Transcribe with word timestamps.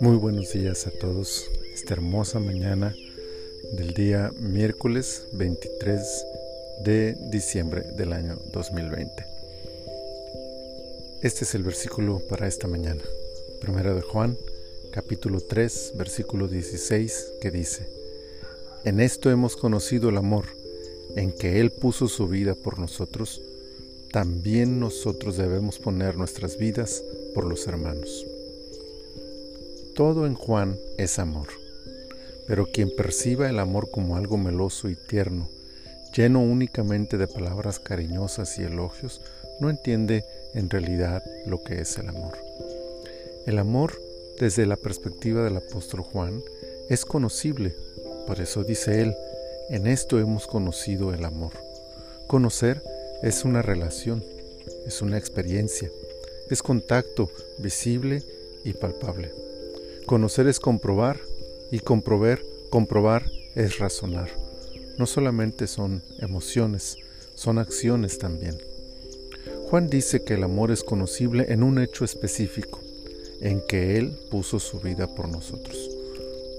Muy 0.00 0.16
buenos 0.16 0.52
días 0.52 0.86
a 0.86 0.90
todos. 0.90 1.50
Esta 1.72 1.94
hermosa 1.94 2.38
mañana 2.40 2.94
del 3.72 3.94
día 3.94 4.30
miércoles 4.38 5.26
23 5.32 6.26
de 6.84 7.16
diciembre 7.30 7.84
del 7.96 8.12
año 8.12 8.36
2020. 8.52 9.24
Este 11.22 11.44
es 11.44 11.54
el 11.54 11.62
versículo 11.62 12.20
para 12.28 12.46
esta 12.46 12.68
mañana. 12.68 13.02
Primera 13.60 13.94
de 13.94 14.02
Juan, 14.02 14.36
capítulo 14.92 15.40
3, 15.40 15.92
versículo 15.96 16.48
16, 16.48 17.34
que 17.40 17.50
dice, 17.50 17.88
En 18.84 19.00
esto 19.00 19.30
hemos 19.30 19.56
conocido 19.56 20.10
el 20.10 20.18
amor, 20.18 20.44
en 21.16 21.32
que 21.32 21.60
Él 21.60 21.70
puso 21.70 22.08
su 22.08 22.28
vida 22.28 22.54
por 22.54 22.78
nosotros, 22.78 23.40
también 24.14 24.78
nosotros 24.78 25.36
debemos 25.36 25.80
poner 25.80 26.16
nuestras 26.16 26.56
vidas 26.56 27.02
por 27.34 27.46
los 27.46 27.66
hermanos. 27.66 28.24
Todo 29.96 30.24
en 30.26 30.36
Juan 30.36 30.78
es 30.98 31.18
amor, 31.18 31.48
pero 32.46 32.66
quien 32.66 32.94
perciba 32.94 33.50
el 33.50 33.58
amor 33.58 33.90
como 33.90 34.14
algo 34.16 34.36
meloso 34.36 34.88
y 34.88 34.94
tierno, 34.94 35.48
lleno 36.16 36.42
únicamente 36.42 37.18
de 37.18 37.26
palabras 37.26 37.80
cariñosas 37.80 38.56
y 38.60 38.62
elogios, 38.62 39.20
no 39.58 39.68
entiende 39.68 40.24
en 40.54 40.70
realidad 40.70 41.20
lo 41.46 41.64
que 41.64 41.80
es 41.80 41.98
el 41.98 42.08
amor. 42.08 42.38
El 43.46 43.58
amor, 43.58 44.00
desde 44.38 44.64
la 44.64 44.76
perspectiva 44.76 45.42
del 45.42 45.56
apóstol 45.56 46.02
Juan, 46.02 46.40
es 46.88 47.04
conocible, 47.04 47.74
por 48.28 48.40
eso 48.40 48.62
dice 48.62 49.02
él, 49.02 49.12
en 49.70 49.88
esto 49.88 50.20
hemos 50.20 50.46
conocido 50.46 51.12
el 51.12 51.24
amor. 51.24 51.54
Conocer 52.28 52.80
es 53.22 53.44
una 53.44 53.62
relación, 53.62 54.22
es 54.86 55.02
una 55.02 55.18
experiencia, 55.18 55.90
es 56.50 56.62
contacto 56.62 57.30
visible 57.58 58.22
y 58.64 58.72
palpable. 58.72 59.32
Conocer 60.06 60.46
es 60.46 60.60
comprobar 60.60 61.20
y 61.70 61.78
comprobar, 61.78 62.40
comprobar 62.70 63.24
es 63.54 63.78
razonar. 63.78 64.30
No 64.98 65.06
solamente 65.06 65.66
son 65.66 66.02
emociones, 66.18 66.96
son 67.34 67.58
acciones 67.58 68.18
también. 68.18 68.56
Juan 69.68 69.88
dice 69.88 70.22
que 70.22 70.34
el 70.34 70.44
amor 70.44 70.70
es 70.70 70.84
conocible 70.84 71.46
en 71.48 71.62
un 71.62 71.80
hecho 71.80 72.04
específico, 72.04 72.80
en 73.40 73.60
que 73.66 73.96
Él 73.96 74.16
puso 74.30 74.60
su 74.60 74.80
vida 74.80 75.12
por 75.14 75.28
nosotros. 75.28 75.90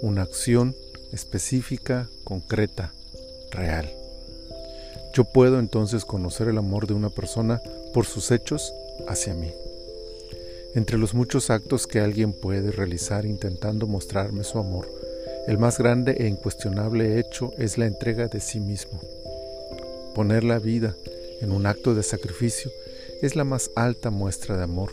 Una 0.02 0.24
acción 0.24 0.76
específica, 1.14 2.10
concreta, 2.24 2.94
real. 3.52 4.05
Yo 5.16 5.24
puedo 5.24 5.60
entonces 5.60 6.04
conocer 6.04 6.50
el 6.50 6.58
amor 6.58 6.88
de 6.88 6.94
una 6.94 7.10
persona 7.10 7.62
por 7.94 8.06
sus 8.06 8.32
hechos 8.32 8.74
hacia 9.08 9.34
mí. 9.34 9.50
Entre 10.76 10.98
los 10.98 11.14
muchos 11.14 11.50
actos 11.50 11.88
que 11.88 12.02
alguien 12.02 12.34
puede 12.34 12.70
realizar 12.70 13.26
intentando 13.26 13.88
mostrarme 13.88 14.44
su 14.44 14.60
amor, 14.60 14.90
el 15.48 15.58
más 15.58 15.78
grande 15.78 16.18
e 16.20 16.28
incuestionable 16.28 17.18
hecho 17.18 17.54
es 17.58 17.78
la 17.78 17.86
entrega 17.86 18.28
de 18.28 18.42
sí 18.42 18.60
mismo. 18.60 19.00
Poner 20.14 20.44
la 20.44 20.60
vida 20.60 20.94
en 21.40 21.54
un 21.54 21.66
acto 21.66 21.96
de 21.96 22.04
sacrificio 22.04 22.70
es 23.22 23.38
la 23.38 23.46
más 23.46 23.72
alta 23.78 24.10
muestra 24.10 24.58
de 24.58 24.64
amor, 24.64 24.92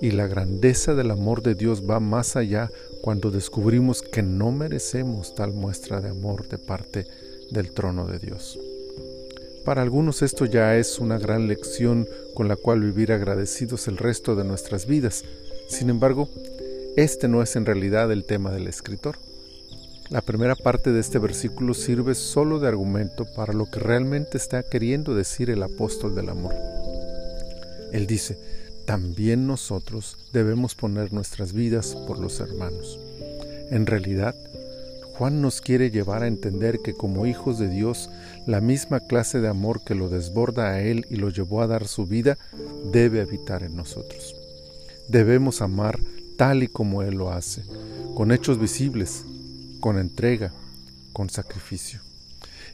y 0.00 0.10
la 0.10 0.26
grandeza 0.26 0.96
del 0.96 1.12
amor 1.12 1.40
de 1.40 1.54
Dios 1.54 1.88
va 1.88 2.00
más 2.00 2.34
allá 2.34 2.68
cuando 3.00 3.30
descubrimos 3.30 4.02
que 4.02 4.24
no 4.24 4.50
merecemos 4.50 5.36
tal 5.36 5.52
muestra 5.52 6.00
de 6.00 6.08
amor 6.08 6.48
de 6.48 6.58
parte 6.58 7.06
del 7.52 7.70
trono 7.70 8.08
de 8.08 8.18
Dios. 8.18 8.58
Para 9.64 9.82
algunos 9.82 10.22
esto 10.22 10.44
ya 10.44 10.76
es 10.76 10.98
una 10.98 11.18
gran 11.18 11.46
lección 11.46 12.08
con 12.34 12.48
la 12.48 12.56
cual 12.56 12.80
vivir 12.80 13.12
agradecidos 13.12 13.86
el 13.86 13.96
resto 13.96 14.34
de 14.34 14.44
nuestras 14.44 14.86
vidas. 14.86 15.24
Sin 15.68 15.88
embargo, 15.88 16.28
este 16.96 17.28
no 17.28 17.42
es 17.42 17.54
en 17.54 17.64
realidad 17.64 18.10
el 18.10 18.24
tema 18.24 18.50
del 18.50 18.66
escritor. 18.66 19.16
La 20.10 20.20
primera 20.20 20.56
parte 20.56 20.92
de 20.92 21.00
este 21.00 21.18
versículo 21.18 21.74
sirve 21.74 22.14
solo 22.14 22.58
de 22.58 22.68
argumento 22.68 23.24
para 23.36 23.52
lo 23.52 23.66
que 23.66 23.78
realmente 23.78 24.36
está 24.36 24.62
queriendo 24.62 25.14
decir 25.14 25.48
el 25.48 25.62
apóstol 25.62 26.14
del 26.14 26.28
amor. 26.28 26.54
Él 27.92 28.06
dice, 28.06 28.36
también 28.84 29.46
nosotros 29.46 30.18
debemos 30.32 30.74
poner 30.74 31.12
nuestras 31.12 31.52
vidas 31.52 31.96
por 32.06 32.18
los 32.18 32.40
hermanos. 32.40 32.98
En 33.70 33.86
realidad, 33.86 34.34
Juan 35.16 35.42
nos 35.42 35.60
quiere 35.60 35.90
llevar 35.90 36.22
a 36.22 36.26
entender 36.26 36.80
que 36.80 36.94
como 36.94 37.26
hijos 37.26 37.58
de 37.58 37.68
Dios, 37.68 38.10
la 38.46 38.60
misma 38.60 39.00
clase 39.00 39.40
de 39.40 39.48
amor 39.48 39.82
que 39.84 39.94
lo 39.94 40.08
desborda 40.08 40.70
a 40.70 40.80
Él 40.80 41.06
y 41.10 41.16
lo 41.16 41.28
llevó 41.28 41.62
a 41.62 41.66
dar 41.66 41.86
su 41.86 42.06
vida, 42.06 42.38
debe 42.92 43.20
habitar 43.20 43.62
en 43.62 43.76
nosotros. 43.76 44.34
Debemos 45.08 45.60
amar 45.60 46.00
tal 46.36 46.62
y 46.62 46.68
como 46.68 47.02
Él 47.02 47.16
lo 47.16 47.30
hace, 47.30 47.62
con 48.14 48.32
hechos 48.32 48.58
visibles, 48.58 49.24
con 49.80 49.98
entrega, 49.98 50.52
con 51.12 51.28
sacrificio. 51.28 52.00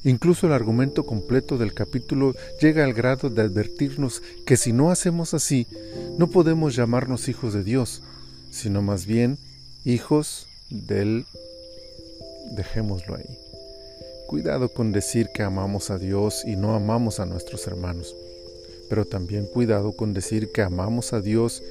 Incluso 0.04 0.46
el 0.46 0.52
argumento 0.52 1.04
completo 1.04 1.58
del 1.58 1.74
capítulo 1.74 2.34
llega 2.60 2.84
al 2.84 2.94
grado 2.94 3.30
de 3.30 3.42
advertirnos 3.42 4.22
que 4.46 4.56
si 4.56 4.72
no 4.72 4.90
hacemos 4.90 5.34
así, 5.34 5.66
no 6.18 6.28
podemos 6.28 6.76
llamarnos 6.76 7.28
hijos 7.28 7.52
de 7.52 7.64
Dios, 7.64 8.02
sino 8.50 8.80
más 8.80 9.06
bien 9.06 9.38
hijos 9.84 10.46
del... 10.70 11.26
Dejémoslo 12.50 13.16
ahí. 13.16 13.38
Cuidado 14.26 14.68
con 14.68 14.92
decir 14.92 15.30
que 15.32 15.42
amamos 15.42 15.90
a 15.90 15.98
Dios 15.98 16.44
y 16.44 16.56
no 16.56 16.74
amamos 16.74 17.18
a 17.20 17.26
nuestros 17.26 17.66
hermanos, 17.66 18.14
pero 18.88 19.04
también 19.04 19.46
cuidado 19.46 19.92
con 19.92 20.12
decir 20.12 20.52
que 20.52 20.62
amamos 20.62 21.12
a 21.12 21.20
Dios 21.20 21.62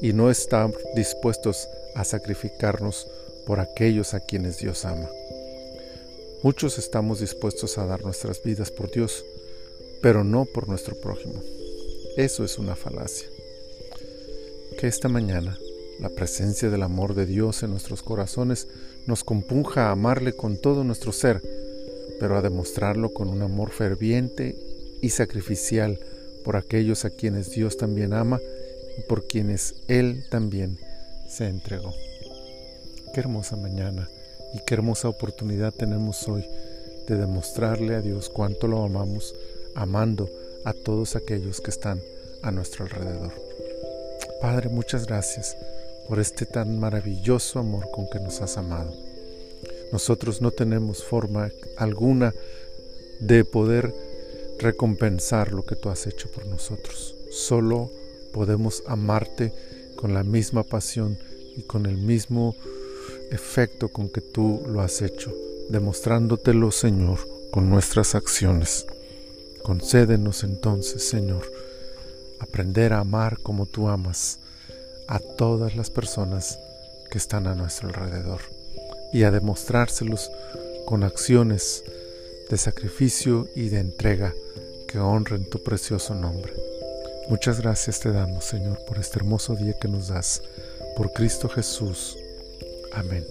y 0.00 0.12
no 0.12 0.30
estar 0.30 0.70
dispuestos 0.94 1.68
a 1.94 2.04
sacrificarnos 2.04 3.06
por 3.46 3.60
aquellos 3.60 4.14
a 4.14 4.20
quienes 4.20 4.58
Dios 4.58 4.84
ama. 4.84 5.08
Muchos 6.42 6.78
estamos 6.78 7.20
dispuestos 7.20 7.76
a 7.78 7.86
dar 7.86 8.02
nuestras 8.02 8.42
vidas 8.42 8.70
por 8.70 8.90
Dios, 8.90 9.24
pero 10.00 10.24
no 10.24 10.44
por 10.44 10.68
nuestro 10.68 10.94
prójimo. 10.96 11.42
Eso 12.16 12.44
es 12.44 12.58
una 12.58 12.76
falacia. 12.76 13.28
Que 14.78 14.86
esta 14.86 15.08
mañana 15.08 15.58
la 15.98 16.10
presencia 16.10 16.68
del 16.70 16.82
amor 16.82 17.14
de 17.14 17.26
Dios 17.26 17.62
en 17.62 17.70
nuestros 17.70 18.02
corazones 18.02 18.68
nos 19.06 19.24
compunja 19.24 19.88
a 19.88 19.92
amarle 19.92 20.32
con 20.32 20.56
todo 20.56 20.84
nuestro 20.84 21.12
ser, 21.12 21.42
pero 22.18 22.36
a 22.36 22.42
demostrarlo 22.42 23.12
con 23.12 23.28
un 23.28 23.42
amor 23.42 23.70
ferviente 23.70 24.56
y 25.00 25.10
sacrificial 25.10 25.98
por 26.44 26.56
aquellos 26.56 27.04
a 27.04 27.10
quienes 27.10 27.50
Dios 27.50 27.76
también 27.76 28.12
ama 28.12 28.40
y 28.98 29.02
por 29.02 29.26
quienes 29.26 29.74
Él 29.88 30.24
también 30.30 30.78
se 31.28 31.48
entregó. 31.48 31.94
Qué 33.14 33.20
hermosa 33.20 33.56
mañana 33.56 34.08
y 34.54 34.60
qué 34.66 34.74
hermosa 34.74 35.08
oportunidad 35.08 35.72
tenemos 35.72 36.26
hoy 36.28 36.44
de 37.06 37.16
demostrarle 37.16 37.94
a 37.94 38.00
Dios 38.00 38.28
cuánto 38.28 38.66
lo 38.66 38.82
amamos, 38.84 39.34
amando 39.74 40.28
a 40.64 40.72
todos 40.72 41.14
aquellos 41.14 41.60
que 41.60 41.70
están 41.70 42.00
a 42.42 42.50
nuestro 42.50 42.84
alrededor. 42.84 43.32
Padre, 44.40 44.68
muchas 44.68 45.06
gracias 45.06 45.56
por 46.08 46.20
este 46.20 46.46
tan 46.46 46.78
maravilloso 46.78 47.58
amor 47.58 47.90
con 47.92 48.08
que 48.08 48.20
nos 48.20 48.40
has 48.40 48.56
amado. 48.56 48.94
Nosotros 49.92 50.40
no 50.40 50.50
tenemos 50.50 51.04
forma 51.04 51.50
alguna 51.76 52.34
de 53.20 53.44
poder 53.44 53.94
recompensar 54.58 55.52
lo 55.52 55.64
que 55.64 55.76
tú 55.76 55.88
has 55.90 56.06
hecho 56.06 56.28
por 56.30 56.46
nosotros. 56.46 57.14
Solo 57.30 57.90
podemos 58.32 58.82
amarte 58.86 59.52
con 59.96 60.14
la 60.14 60.24
misma 60.24 60.62
pasión 60.62 61.18
y 61.56 61.62
con 61.62 61.86
el 61.86 61.96
mismo 61.96 62.54
efecto 63.30 63.88
con 63.88 64.08
que 64.08 64.20
tú 64.20 64.62
lo 64.68 64.80
has 64.80 65.02
hecho, 65.02 65.32
demostrándotelo, 65.70 66.70
Señor, 66.70 67.18
con 67.50 67.70
nuestras 67.70 68.14
acciones. 68.14 68.86
Concédenos 69.62 70.44
entonces, 70.44 71.08
Señor, 71.08 71.50
aprender 72.38 72.92
a 72.92 73.00
amar 73.00 73.38
como 73.40 73.66
tú 73.66 73.88
amas 73.88 74.38
a 75.08 75.18
todas 75.18 75.76
las 75.76 75.90
personas 75.90 76.58
que 77.10 77.18
están 77.18 77.46
a 77.46 77.54
nuestro 77.54 77.88
alrededor 77.88 78.40
y 79.12 79.22
a 79.22 79.30
demostrárselos 79.30 80.30
con 80.84 81.04
acciones 81.04 81.84
de 82.50 82.58
sacrificio 82.58 83.48
y 83.54 83.68
de 83.68 83.80
entrega 83.80 84.34
que 84.86 84.98
honren 84.98 85.48
tu 85.48 85.62
precioso 85.62 86.14
nombre. 86.14 86.52
Muchas 87.28 87.60
gracias 87.60 88.00
te 88.00 88.12
damos, 88.12 88.44
Señor, 88.44 88.84
por 88.86 88.98
este 88.98 89.18
hermoso 89.18 89.56
día 89.56 89.74
que 89.80 89.88
nos 89.88 90.08
das. 90.08 90.42
Por 90.96 91.12
Cristo 91.12 91.48
Jesús. 91.48 92.16
Amén. 92.92 93.26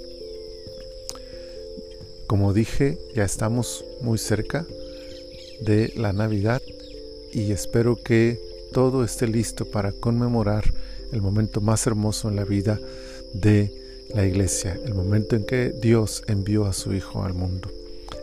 Como 2.27 2.53
dije, 2.53 2.97
ya 3.15 3.23
estamos 3.23 3.85
muy 4.01 4.17
cerca 4.17 4.65
de 5.61 5.93
la 5.95 6.11
Navidad 6.11 6.61
y 7.31 7.51
espero 7.51 7.95
que 7.95 8.39
todo 8.73 9.03
esté 9.03 9.27
listo 9.27 9.65
para 9.65 9.91
conmemorar 9.93 10.65
el 11.11 11.21
momento 11.21 11.61
más 11.61 11.85
hermoso 11.87 12.29
en 12.29 12.35
la 12.35 12.45
vida 12.45 12.79
de 13.33 13.71
la 14.13 14.25
iglesia, 14.25 14.79
el 14.85 14.93
momento 14.93 15.35
en 15.35 15.45
que 15.45 15.73
Dios 15.81 16.23
envió 16.27 16.65
a 16.65 16.73
su 16.73 16.93
Hijo 16.93 17.23
al 17.23 17.33
mundo. 17.33 17.69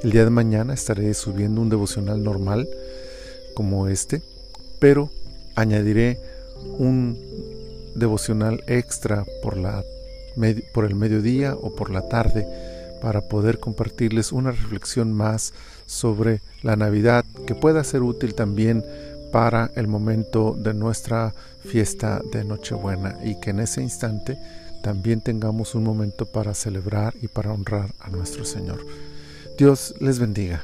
El 0.03 0.11
día 0.11 0.25
de 0.25 0.31
mañana 0.31 0.75
estaré 0.75 1.13
subiendo 1.15 1.61
un 1.61 1.69
devocional 1.69 2.23
normal 2.23 2.69
como 3.55 3.89
este, 3.89 4.23
pero 4.79 5.11
añadiré 5.55 6.19
un 6.79 7.19
devocional 7.95 8.63
extra 8.67 9.25
por, 9.43 9.57
la, 9.57 9.85
por 10.73 10.85
el 10.85 10.95
mediodía 10.95 11.55
o 11.55 11.75
por 11.75 11.91
la 11.91 12.09
tarde 12.09 12.47
para 13.01 13.21
poder 13.21 13.59
compartirles 13.59 14.33
una 14.33 14.53
reflexión 14.53 15.13
más 15.13 15.53
sobre 15.87 16.41
la 16.63 16.77
Navidad 16.77 17.25
que 17.47 17.55
pueda 17.55 17.85
ser 17.85 18.03
útil 18.03 18.35
también 18.35 18.85
para 19.33 19.71
el 19.75 19.89
momento 19.89 20.55
de 20.57 20.75
nuestra 20.75 21.35
fiesta 21.65 22.21
de 22.33 22.45
Nochebuena 22.45 23.19
y 23.25 23.41
que 23.41 23.51
en 23.51 23.61
ese 23.61 23.83
instante 23.83 24.39
también 24.83 25.21
tengamos 25.21 25.75
un 25.75 25.85
momento 25.85 26.27
para 26.27 26.55
celebrar 26.55 27.15
y 27.21 27.29
para 27.29 27.53
honrar 27.53 27.91
a 27.99 28.11
nuestro 28.11 28.45
Señor. 28.45 28.85
Dios 29.59 29.95
les 30.01 30.19
bendiga. 30.19 30.63